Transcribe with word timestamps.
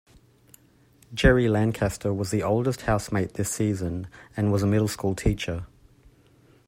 Gerry 1.13 1.47
Lancaster 1.47 2.11
was 2.11 2.31
the 2.31 2.41
oldest 2.41 2.81
housemate 2.81 3.35
this 3.35 3.51
season, 3.51 4.07
and 4.35 4.51
was 4.51 4.63
a 4.63 4.65
middle 4.65 4.87
school 4.87 5.13
teacher. 5.13 5.67